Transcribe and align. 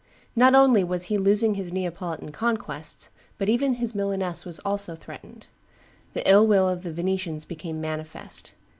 Not 0.35 0.55
only 0.55 0.83
was 0.83 1.03
he 1.03 1.19
losing 1.19 1.53
his 1.53 1.71
Neapolitan 1.71 2.31
conquests, 2.31 3.11
but 3.37 3.49
even 3.49 3.75
his 3.75 3.93
Milaness 3.93 4.45
was 4.45 4.57
also 4.65 4.95
threatened. 4.95 5.45
The 6.13 6.27
ill 6.27 6.47
will 6.47 6.67
of 6.67 6.81
the 6.81 6.91
Venetians 6.91 7.45
became 7.45 7.79
manifest. 7.79 8.53